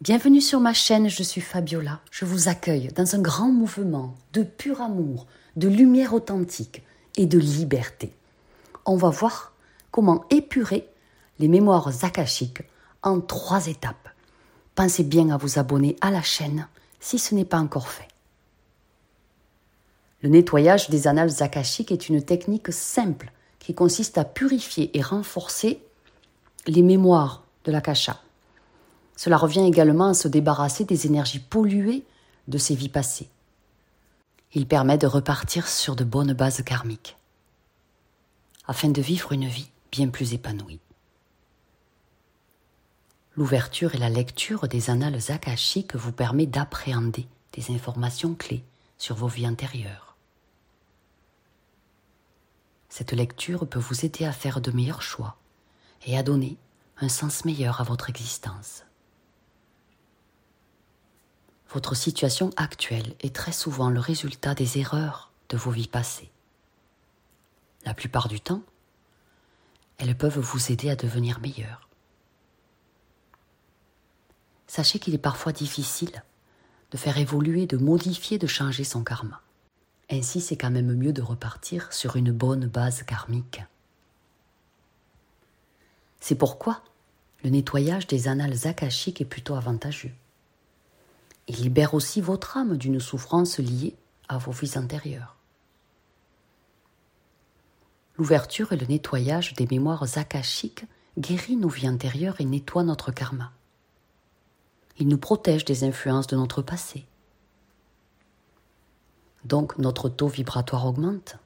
Bienvenue 0.00 0.40
sur 0.40 0.60
ma 0.60 0.74
chaîne, 0.74 1.08
je 1.08 1.24
suis 1.24 1.40
Fabiola. 1.40 1.98
Je 2.12 2.24
vous 2.24 2.48
accueille 2.48 2.86
dans 2.94 3.16
un 3.16 3.18
grand 3.18 3.50
mouvement 3.50 4.14
de 4.32 4.44
pur 4.44 4.80
amour, 4.80 5.26
de 5.56 5.66
lumière 5.66 6.14
authentique 6.14 6.84
et 7.16 7.26
de 7.26 7.36
liberté. 7.36 8.12
On 8.86 8.94
va 8.94 9.10
voir 9.10 9.54
comment 9.90 10.24
épurer 10.30 10.88
les 11.40 11.48
mémoires 11.48 12.04
akashiques 12.04 12.62
en 13.02 13.20
trois 13.20 13.66
étapes. 13.66 14.08
Pensez 14.76 15.02
bien 15.02 15.30
à 15.30 15.36
vous 15.36 15.58
abonner 15.58 15.96
à 16.00 16.12
la 16.12 16.22
chaîne 16.22 16.68
si 17.00 17.18
ce 17.18 17.34
n'est 17.34 17.44
pas 17.44 17.58
encore 17.58 17.88
fait. 17.88 18.06
Le 20.22 20.28
nettoyage 20.28 20.90
des 20.90 21.08
annales 21.08 21.42
akashiques 21.42 21.90
est 21.90 22.08
une 22.08 22.22
technique 22.22 22.72
simple 22.72 23.32
qui 23.58 23.74
consiste 23.74 24.16
à 24.16 24.24
purifier 24.24 24.96
et 24.96 25.02
renforcer 25.02 25.82
les 26.68 26.82
mémoires 26.82 27.42
de 27.64 27.72
l'akasha 27.72 28.20
cela 29.18 29.36
revient 29.36 29.66
également 29.66 30.10
à 30.10 30.14
se 30.14 30.28
débarrasser 30.28 30.84
des 30.84 31.06
énergies 31.06 31.40
polluées 31.40 32.04
de 32.46 32.56
ses 32.56 32.76
vies 32.76 32.88
passées. 32.88 33.28
Il 34.54 34.68
permet 34.68 34.96
de 34.96 35.08
repartir 35.08 35.66
sur 35.66 35.96
de 35.96 36.04
bonnes 36.04 36.34
bases 36.34 36.62
karmiques, 36.62 37.16
afin 38.68 38.90
de 38.90 39.02
vivre 39.02 39.32
une 39.32 39.48
vie 39.48 39.72
bien 39.90 40.06
plus 40.06 40.34
épanouie. 40.34 40.78
L'ouverture 43.36 43.96
et 43.96 43.98
la 43.98 44.08
lecture 44.08 44.68
des 44.68 44.88
annales 44.88 45.18
akashiques 45.30 45.96
vous 45.96 46.12
permet 46.12 46.46
d'appréhender 46.46 47.26
des 47.54 47.74
informations 47.74 48.36
clés 48.36 48.62
sur 48.98 49.16
vos 49.16 49.26
vies 49.26 49.48
antérieures. 49.48 50.14
Cette 52.88 53.12
lecture 53.12 53.66
peut 53.66 53.80
vous 53.80 54.04
aider 54.04 54.24
à 54.24 54.32
faire 54.32 54.60
de 54.60 54.70
meilleurs 54.70 55.02
choix 55.02 55.36
et 56.06 56.16
à 56.16 56.22
donner 56.22 56.56
un 57.00 57.08
sens 57.08 57.44
meilleur 57.44 57.80
à 57.80 57.84
votre 57.84 58.10
existence. 58.10 58.84
Votre 61.70 61.94
situation 61.94 62.50
actuelle 62.56 63.14
est 63.20 63.34
très 63.34 63.52
souvent 63.52 63.90
le 63.90 64.00
résultat 64.00 64.54
des 64.54 64.78
erreurs 64.78 65.30
de 65.50 65.56
vos 65.56 65.70
vies 65.70 65.88
passées. 65.88 66.30
La 67.84 67.92
plupart 67.92 68.28
du 68.28 68.40
temps, 68.40 68.62
elles 69.98 70.16
peuvent 70.16 70.38
vous 70.38 70.72
aider 70.72 70.88
à 70.88 70.96
devenir 70.96 71.40
meilleur. 71.40 71.88
Sachez 74.66 74.98
qu'il 74.98 75.14
est 75.14 75.18
parfois 75.18 75.52
difficile 75.52 76.22
de 76.90 76.96
faire 76.96 77.18
évoluer, 77.18 77.66
de 77.66 77.76
modifier, 77.76 78.38
de 78.38 78.46
changer 78.46 78.84
son 78.84 79.04
karma. 79.04 79.42
Ainsi, 80.10 80.40
c'est 80.40 80.56
quand 80.56 80.70
même 80.70 80.94
mieux 80.94 81.12
de 81.12 81.20
repartir 81.20 81.92
sur 81.92 82.16
une 82.16 82.32
bonne 82.32 82.66
base 82.66 83.02
karmique. 83.02 83.62
C'est 86.20 86.34
pourquoi 86.34 86.82
le 87.44 87.50
nettoyage 87.50 88.06
des 88.06 88.26
annales 88.26 88.66
akashiques 88.66 89.20
est 89.20 89.26
plutôt 89.26 89.54
avantageux. 89.54 90.14
Il 91.48 91.62
libère 91.62 91.94
aussi 91.94 92.20
votre 92.20 92.58
âme 92.58 92.76
d'une 92.76 93.00
souffrance 93.00 93.58
liée 93.58 93.96
à 94.28 94.36
vos 94.36 94.52
vies 94.52 94.76
antérieures. 94.76 95.36
L'ouverture 98.18 98.72
et 98.72 98.76
le 98.76 98.86
nettoyage 98.86 99.54
des 99.54 99.66
mémoires 99.66 100.18
akashiques 100.18 100.84
guérit 101.16 101.56
nos 101.56 101.68
vies 101.68 101.88
antérieures 101.88 102.40
et 102.40 102.44
nettoie 102.44 102.84
notre 102.84 103.12
karma. 103.12 103.52
Il 104.98 105.08
nous 105.08 105.18
protège 105.18 105.64
des 105.64 105.84
influences 105.84 106.26
de 106.26 106.36
notre 106.36 106.60
passé. 106.60 107.06
Donc 109.44 109.78
notre 109.78 110.08
taux 110.08 110.28
vibratoire 110.28 110.84
augmente. 110.84 111.38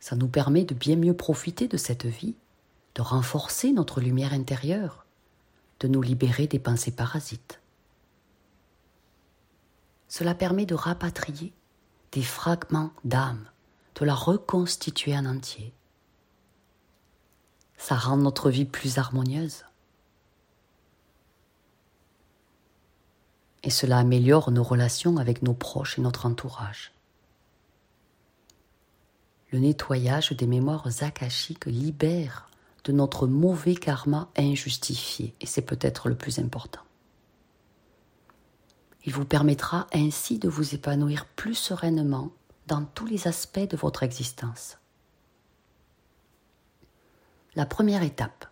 Ça 0.00 0.16
nous 0.16 0.28
permet 0.28 0.64
de 0.64 0.74
bien 0.74 0.96
mieux 0.96 1.14
profiter 1.14 1.68
de 1.68 1.76
cette 1.76 2.06
vie, 2.06 2.36
de 2.94 3.02
renforcer 3.02 3.72
notre 3.72 4.00
lumière 4.00 4.32
intérieure, 4.32 5.04
de 5.80 5.88
nous 5.88 6.00
libérer 6.00 6.46
des 6.46 6.60
pensées 6.60 6.92
parasites. 6.92 7.60
Cela 10.08 10.34
permet 10.34 10.66
de 10.66 10.74
rapatrier 10.74 11.52
des 12.12 12.22
fragments 12.22 12.92
d'âme, 13.04 13.44
de 13.96 14.04
la 14.04 14.14
reconstituer 14.14 15.16
en 15.16 15.26
entier. 15.26 15.74
Ça 17.76 17.96
rend 17.96 18.16
notre 18.16 18.50
vie 18.50 18.64
plus 18.64 18.98
harmonieuse. 18.98 19.64
Et 23.62 23.70
cela 23.70 23.98
améliore 23.98 24.50
nos 24.50 24.62
relations 24.62 25.18
avec 25.18 25.42
nos 25.42 25.54
proches 25.54 25.98
et 25.98 26.02
notre 26.02 26.26
entourage. 26.26 26.92
Le 29.50 29.58
nettoyage 29.58 30.32
des 30.32 30.46
mémoires 30.46 30.86
akashiques 31.02 31.66
libère 31.66 32.48
de 32.84 32.92
notre 32.92 33.26
mauvais 33.26 33.74
karma 33.74 34.30
injustifié, 34.36 35.34
et 35.40 35.46
c'est 35.46 35.62
peut-être 35.62 36.08
le 36.08 36.14
plus 36.14 36.38
important. 36.38 36.80
Il 39.04 39.12
vous 39.12 39.24
permettra 39.24 39.86
ainsi 39.92 40.38
de 40.38 40.48
vous 40.48 40.74
épanouir 40.74 41.26
plus 41.26 41.54
sereinement 41.54 42.30
dans 42.66 42.84
tous 42.84 43.06
les 43.06 43.26
aspects 43.28 43.58
de 43.58 43.76
votre 43.76 44.02
existence. 44.02 44.78
La 47.54 47.66
première 47.66 48.02
étape. 48.02 48.46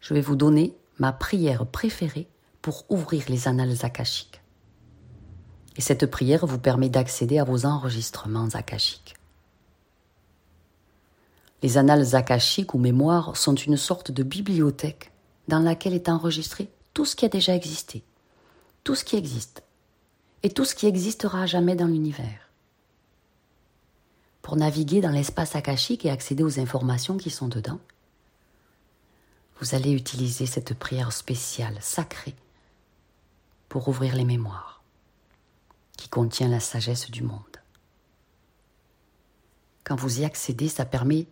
Je 0.00 0.14
vais 0.14 0.20
vous 0.20 0.36
donner 0.36 0.76
ma 0.98 1.12
prière 1.12 1.66
préférée 1.66 2.28
pour 2.60 2.84
ouvrir 2.88 3.24
les 3.28 3.48
annales 3.48 3.84
akashiques. 3.84 4.40
Et 5.76 5.80
cette 5.80 6.06
prière 6.06 6.46
vous 6.46 6.58
permet 6.58 6.88
d'accéder 6.88 7.38
à 7.38 7.44
vos 7.44 7.66
enregistrements 7.66 8.48
akashiques. 8.54 9.16
Les 11.62 11.78
annales 11.78 12.14
akashiques 12.14 12.74
ou 12.74 12.78
mémoires 12.78 13.36
sont 13.36 13.54
une 13.54 13.76
sorte 13.76 14.10
de 14.10 14.22
bibliothèque 14.22 15.12
dans 15.48 15.60
laquelle 15.60 15.94
est 15.94 16.08
enregistré 16.08 16.68
tout 16.94 17.04
ce 17.04 17.16
qui 17.16 17.24
a 17.24 17.28
déjà 17.28 17.54
existé, 17.54 18.04
tout 18.84 18.94
ce 18.94 19.04
qui 19.04 19.16
existe 19.16 19.62
et 20.42 20.50
tout 20.50 20.64
ce 20.64 20.74
qui 20.74 20.86
existera 20.86 21.46
jamais 21.46 21.76
dans 21.76 21.86
l'univers. 21.86 22.48
Pour 24.42 24.56
naviguer 24.56 25.00
dans 25.00 25.10
l'espace 25.10 25.54
akashique 25.54 26.04
et 26.04 26.10
accéder 26.10 26.42
aux 26.42 26.58
informations 26.58 27.16
qui 27.16 27.30
sont 27.30 27.46
dedans, 27.46 27.78
vous 29.60 29.76
allez 29.76 29.92
utiliser 29.92 30.46
cette 30.46 30.74
prière 30.74 31.12
spéciale, 31.12 31.78
sacrée, 31.80 32.34
pour 33.68 33.86
ouvrir 33.86 34.16
les 34.16 34.24
mémoires, 34.24 34.82
qui 35.96 36.08
contient 36.08 36.48
la 36.48 36.58
sagesse 36.58 37.08
du 37.10 37.22
monde. 37.22 37.58
Quand 39.84 39.94
vous 39.94 40.20
y 40.20 40.24
accédez, 40.24 40.68
ça 40.68 40.84
permet 40.84 41.28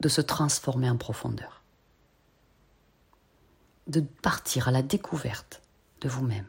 de 0.00 0.08
se 0.08 0.20
transformer 0.20 0.90
en 0.90 0.96
profondeur, 0.96 1.62
de 3.86 4.00
partir 4.00 4.66
à 4.66 4.72
la 4.72 4.82
découverte 4.82 5.62
de 6.00 6.08
vous-même. 6.08 6.46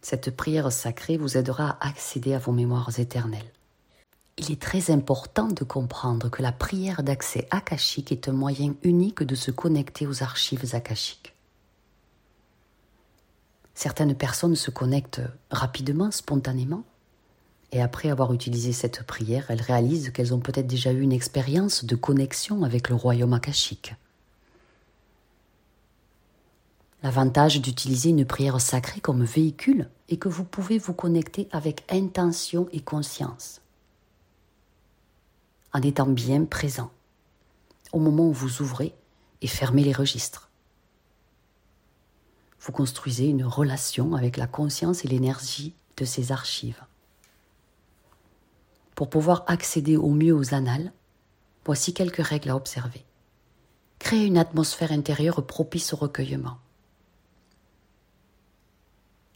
Cette 0.00 0.36
prière 0.36 0.70
sacrée 0.70 1.16
vous 1.16 1.36
aidera 1.36 1.78
à 1.80 1.88
accéder 1.88 2.34
à 2.34 2.38
vos 2.38 2.52
mémoires 2.52 2.98
éternelles. 2.98 3.52
Il 4.36 4.50
est 4.50 4.60
très 4.60 4.90
important 4.90 5.46
de 5.46 5.64
comprendre 5.64 6.28
que 6.28 6.42
la 6.42 6.52
prière 6.52 7.02
d'accès 7.02 7.46
akashique 7.50 8.10
est 8.12 8.28
un 8.28 8.32
moyen 8.32 8.74
unique 8.82 9.22
de 9.22 9.34
se 9.34 9.50
connecter 9.50 10.06
aux 10.06 10.22
archives 10.22 10.74
akashiques. 10.74 11.34
Certaines 13.74 14.14
personnes 14.14 14.56
se 14.56 14.70
connectent 14.70 15.22
rapidement, 15.50 16.10
spontanément, 16.10 16.84
et 17.72 17.82
après 17.82 18.08
avoir 18.08 18.32
utilisé 18.32 18.72
cette 18.72 19.02
prière, 19.02 19.46
elles 19.48 19.62
réalisent 19.62 20.10
qu'elles 20.10 20.34
ont 20.34 20.40
peut-être 20.40 20.66
déjà 20.66 20.92
eu 20.92 21.00
une 21.00 21.12
expérience 21.12 21.84
de 21.84 21.96
connexion 21.96 22.62
avec 22.62 22.88
le 22.88 22.94
royaume 22.94 23.32
akashique. 23.32 23.94
L'avantage 27.04 27.60
d'utiliser 27.60 28.08
une 28.08 28.24
prière 28.24 28.58
sacrée 28.62 29.02
comme 29.02 29.24
véhicule 29.24 29.90
est 30.08 30.16
que 30.16 30.30
vous 30.30 30.42
pouvez 30.42 30.78
vous 30.78 30.94
connecter 30.94 31.48
avec 31.52 31.84
intention 31.92 32.66
et 32.72 32.80
conscience, 32.80 33.60
en 35.74 35.82
étant 35.82 36.06
bien 36.06 36.46
présent 36.46 36.90
au 37.92 37.98
moment 37.98 38.26
où 38.26 38.32
vous 38.32 38.62
ouvrez 38.62 38.94
et 39.42 39.46
fermez 39.46 39.84
les 39.84 39.92
registres. 39.92 40.48
Vous 42.58 42.72
construisez 42.72 43.26
une 43.26 43.44
relation 43.44 44.14
avec 44.14 44.38
la 44.38 44.46
conscience 44.46 45.04
et 45.04 45.08
l'énergie 45.08 45.74
de 45.98 46.06
ces 46.06 46.32
archives. 46.32 46.82
Pour 48.94 49.10
pouvoir 49.10 49.44
accéder 49.46 49.98
au 49.98 50.08
mieux 50.08 50.34
aux 50.34 50.54
annales, 50.54 50.90
voici 51.66 51.92
quelques 51.92 52.24
règles 52.24 52.48
à 52.48 52.56
observer. 52.56 53.04
Créez 53.98 54.24
une 54.24 54.38
atmosphère 54.38 54.90
intérieure 54.90 55.46
propice 55.46 55.92
au 55.92 55.96
recueillement. 55.96 56.56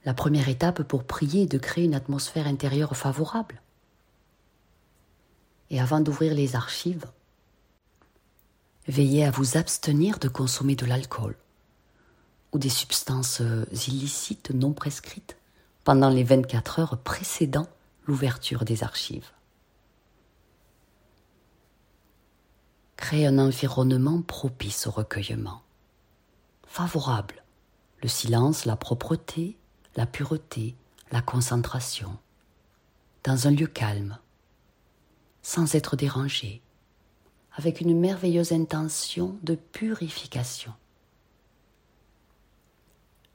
La 0.09 0.15
première 0.15 0.49
étape 0.49 0.85
pour 0.85 1.05
prier 1.05 1.43
est 1.43 1.53
de 1.53 1.59
créer 1.59 1.85
une 1.85 1.95
atmosphère 1.95 2.47
intérieure 2.47 2.97
favorable. 2.97 3.61
Et 5.69 5.81
avant 5.81 6.01
d'ouvrir 6.01 6.33
les 6.33 6.57
archives, 6.57 7.05
veillez 8.87 9.27
à 9.27 9.31
vous 9.31 9.59
abstenir 9.59 10.19
de 10.19 10.29
consommer 10.29 10.77
de 10.77 10.87
l'alcool 10.87 11.37
ou 12.53 12.59
des 12.59 12.71
substances 12.71 13.43
illicites 13.71 14.51
non 14.51 14.73
prescrites 14.73 15.37
pendant 15.85 16.09
les 16.09 16.25
24 16.25 16.79
heures 16.79 16.97
précédant 16.97 17.69
l'ouverture 18.07 18.65
des 18.65 18.83
archives. 18.83 19.31
Créez 22.97 23.27
un 23.27 23.39
environnement 23.39 24.23
propice 24.23 24.87
au 24.87 24.91
recueillement. 24.91 25.61
favorable. 26.67 27.45
Le 28.01 28.09
silence, 28.09 28.65
la 28.65 28.77
propreté, 28.77 29.59
la 29.97 30.07
pureté, 30.07 30.75
la 31.11 31.23
concentration. 31.23 32.17
Dans 33.25 33.47
un 33.47 33.51
lieu 33.51 33.67
calme, 33.67 34.19
sans 35.43 35.75
être 35.75 35.97
dérangé, 35.97 36.63
avec 37.53 37.81
une 37.81 37.99
merveilleuse 37.99 38.53
intention 38.53 39.37
de 39.43 39.55
purification. 39.55 40.73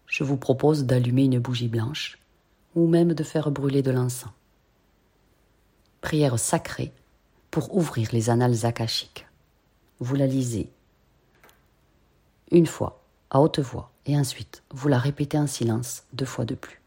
Je 0.07 0.23
vous 0.23 0.37
propose 0.37 0.85
d'allumer 0.85 1.25
une 1.25 1.39
bougie 1.39 1.67
blanche 1.67 2.17
ou 2.75 2.87
même 2.87 3.13
de 3.13 3.23
faire 3.23 3.51
brûler 3.51 3.81
de 3.81 3.91
l'encens. 3.91 4.31
Prière 6.01 6.39
sacrée 6.39 6.93
pour 7.51 7.75
ouvrir 7.75 8.09
les 8.13 8.29
annales 8.29 8.65
akashiques. 8.65 9.27
Vous 9.99 10.15
la 10.15 10.27
lisez 10.27 10.71
une 12.53 12.67
fois 12.67 13.02
à 13.33 13.41
haute 13.41 13.59
voix 13.59 13.91
et 14.05 14.17
ensuite 14.17 14.63
vous 14.71 14.87
la 14.87 14.99
répétez 14.99 15.37
en 15.37 15.47
silence 15.47 16.03
deux 16.13 16.25
fois 16.25 16.45
de 16.45 16.55
plus. 16.55 16.81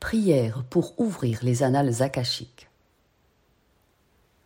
Prière 0.00 0.64
pour 0.68 0.98
ouvrir 1.00 1.38
les 1.42 1.62
annales 1.62 2.02
akashiques. 2.02 2.68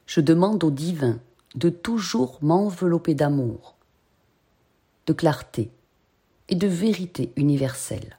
Je 0.07 0.21
demande 0.21 0.63
au 0.63 0.71
divin 0.71 1.19
de 1.55 1.71
toujours 1.71 2.39
m'envelopper 2.43 3.15
d'amour, 3.15 3.75
de 5.07 5.15
clarté 5.15 5.71
et 6.49 6.55
de 6.55 6.69
vérité 6.69 7.33
universelle. 7.37 8.19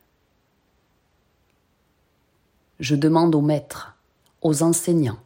Je 2.80 2.96
demande 2.96 3.36
aux 3.36 3.42
maîtres, 3.42 3.96
aux 4.42 4.64
enseignants 4.64 5.20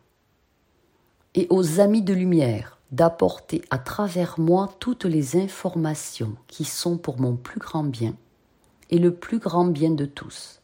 et 1.33 1.47
aux 1.49 1.79
amis 1.79 2.01
de 2.01 2.13
lumière 2.13 2.80
d'apporter 2.91 3.63
à 3.69 3.77
travers 3.77 4.39
moi 4.39 4.73
toutes 4.79 5.05
les 5.05 5.37
informations 5.37 6.35
qui 6.47 6.65
sont 6.65 6.97
pour 6.97 7.19
mon 7.19 7.35
plus 7.35 7.59
grand 7.59 7.83
bien 7.83 8.15
et 8.89 8.99
le 8.99 9.13
plus 9.13 9.39
grand 9.39 9.65
bien 9.65 9.91
de 9.91 10.05
tous. 10.05 10.61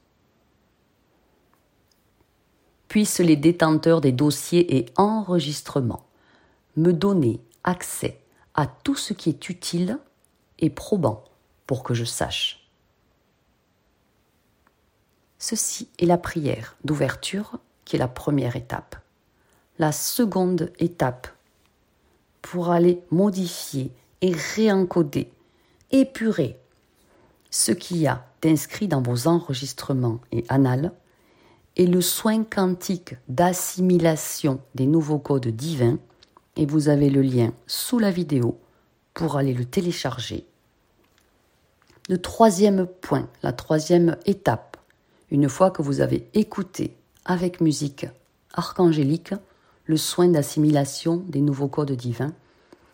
Puissent 2.90 3.20
les 3.20 3.36
détenteurs 3.36 4.02
des 4.02 4.12
dossiers 4.12 4.78
et 4.78 4.86
enregistrements 4.98 6.06
me 6.76 6.94
donner 6.94 7.42
accès 7.64 8.20
à 8.54 8.68
tout 8.68 8.96
ce 8.96 9.14
qui 9.14 9.30
est 9.30 9.50
utile 9.50 10.00
et 10.60 10.70
probant 10.70 11.24
pour 11.66 11.84
que 11.84 11.94
je 11.94 12.06
sache. 12.06 12.70
Ceci 15.40 15.90
est 16.00 16.06
la 16.06 16.18
prière 16.18 16.76
d'ouverture 16.84 17.60
qui 17.86 17.96
est 17.96 18.00
la 18.00 18.08
première 18.08 18.56
étape. 18.56 18.98
La 19.80 19.92
seconde 19.92 20.72
étape 20.80 21.28
pour 22.42 22.72
aller 22.72 23.01
modifier 23.12 23.92
et 24.22 24.34
réencoder, 24.56 25.31
épurer 25.92 26.60
ce 27.50 27.72
qu'il 27.72 27.98
y 27.98 28.07
a 28.07 28.25
d'inscrit 28.42 28.88
dans 28.88 29.01
vos 29.01 29.28
enregistrements 29.28 30.19
et 30.31 30.45
annales 30.50 30.92
et 31.75 31.86
le 31.86 32.01
soin 32.01 32.44
quantique 32.44 33.16
d'assimilation 33.28 34.60
des 34.75 34.88
nouveaux 34.88 35.19
codes 35.19 35.48
divins 35.48 36.00
et 36.56 36.66
vous 36.66 36.89
avez 36.89 37.10
le 37.10 37.22
lien 37.22 37.54
sous 37.68 38.00
la 38.00 38.12
vidéo 38.12 38.60
pour 39.13 39.38
aller 39.38 39.54
le 39.54 39.66
télécharger. 39.66 40.45
Le 42.10 42.19
troisième 42.19 42.88
point, 42.88 43.30
la 43.44 43.51
troisième 43.51 44.18
étape, 44.25 44.78
une 45.30 45.50
fois 45.50 45.72
que 45.72 45.81
vous 45.81 46.01
avez 46.01 46.30
écouté 46.33 46.95
avec 47.25 47.62
musique 47.62 48.07
archangélique 48.54 49.33
le 49.88 49.98
soin 49.98 50.28
d'assimilation 50.28 51.18
des 51.28 51.42
nouveaux 51.42 51.68
codes 51.68 51.94
divins, 51.94 52.34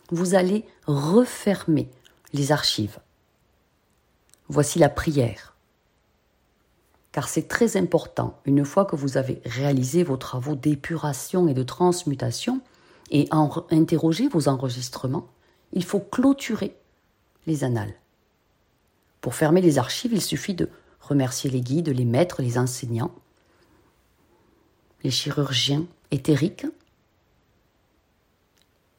vous 0.10 0.36
allez 0.36 0.66
refermer 0.86 1.90
les 2.34 2.52
archives. 2.52 3.00
Voici 4.48 4.80
la 4.80 4.90
prière. 4.90 5.56
Car 7.12 7.28
c'est 7.28 7.48
très 7.48 7.78
important, 7.78 8.40
une 8.46 8.66
fois 8.66 8.86
que 8.86 8.96
vous 8.96 9.18
avez 9.18 9.42
réalisé 9.46 10.04
vos 10.04 10.18
travaux 10.18 10.56
d'épuration 10.56 11.48
et 11.48 11.54
de 11.54 11.64
transmutation, 11.64 12.62
et 13.12 13.30
interroger 13.70 14.28
vos 14.28 14.48
enregistrements, 14.48 15.28
il 15.72 15.84
faut 15.84 16.00
clôturer 16.00 16.76
les 17.46 17.64
annales. 17.64 17.94
Pour 19.22 19.36
fermer 19.36 19.62
les 19.62 19.78
archives, 19.78 20.14
il 20.14 20.22
suffit 20.22 20.56
de 20.56 20.70
remercier 21.00 21.50
les 21.50 21.62
guides, 21.62 21.90
les 21.90 22.06
maîtres, 22.06 22.42
les 22.42 22.58
enseignants, 22.58 23.14
les 25.04 25.12
chirurgiens 25.12 25.86
éthériques, 26.12 26.66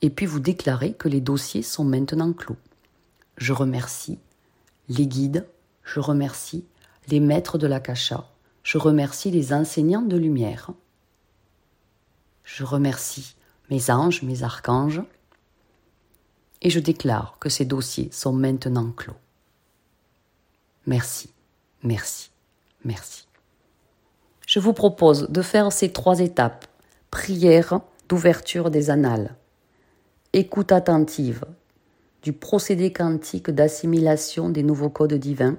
et 0.04 0.10
puis 0.10 0.26
vous 0.26 0.38
déclarer 0.38 0.92
que 0.92 1.08
les 1.08 1.22
dossiers 1.22 1.62
sont 1.62 1.82
maintenant 1.82 2.34
clos. 2.34 2.58
Je 3.38 3.54
remercie 3.54 4.18
les 4.90 5.06
guides, 5.06 5.48
je 5.82 5.98
remercie 5.98 6.66
les 7.08 7.20
maîtres 7.20 7.56
de 7.56 7.66
l'Akasha, 7.66 8.28
je 8.62 8.76
remercie 8.76 9.30
les 9.30 9.54
enseignants 9.54 10.02
de 10.02 10.18
lumière, 10.18 10.72
je 12.44 12.64
remercie 12.64 13.34
mes 13.70 13.90
anges, 13.90 14.22
mes 14.22 14.42
archanges, 14.42 15.00
et 16.60 16.68
je 16.68 16.80
déclare 16.80 17.38
que 17.40 17.48
ces 17.48 17.64
dossiers 17.64 18.10
sont 18.12 18.34
maintenant 18.34 18.90
clos. 18.90 19.16
Merci, 20.86 21.30
merci, 21.82 22.30
merci. 22.84 23.26
Je 24.46 24.60
vous 24.60 24.74
propose 24.74 25.30
de 25.30 25.40
faire 25.40 25.72
ces 25.72 25.92
trois 25.92 26.20
étapes. 26.20 26.66
Prière 27.10 27.80
d'ouverture 28.10 28.70
des 28.70 28.90
annales, 28.90 29.34
écoute 30.34 30.72
attentive 30.72 31.44
du 32.22 32.32
procédé 32.32 32.92
quantique 32.92 33.50
d'assimilation 33.50 34.48
des 34.48 34.64
nouveaux 34.64 34.90
codes 34.90 35.14
divins. 35.14 35.56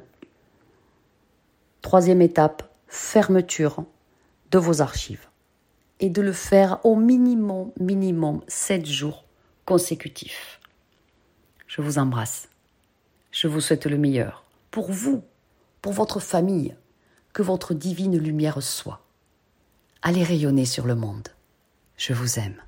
Troisième 1.81 2.21
étape, 2.21 2.69
fermeture 2.87 3.85
de 4.51 4.57
vos 4.57 4.81
archives 4.81 5.27
et 6.01 6.09
de 6.09 6.21
le 6.21 6.33
faire 6.33 6.81
au 6.83 6.97
minimum, 6.97 7.71
minimum, 7.79 8.41
sept 8.49 8.85
jours 8.85 9.23
consécutifs. 9.63 10.59
Je 11.67 11.81
vous 11.81 11.97
embrasse. 11.97 12.49
Je 13.31 13.47
vous 13.47 13.61
souhaite 13.61 13.85
le 13.85 13.97
meilleur. 13.97 14.43
Pour 14.71 14.91
vous, 14.91 15.23
pour 15.81 15.93
votre 15.93 16.19
famille, 16.19 16.75
que 17.31 17.41
votre 17.41 17.73
divine 17.73 18.17
lumière 18.17 18.61
soit. 18.61 19.05
Allez 20.01 20.23
rayonner 20.23 20.65
sur 20.65 20.85
le 20.85 20.95
monde. 20.95 21.29
Je 21.95 22.13
vous 22.13 22.39
aime. 22.39 22.61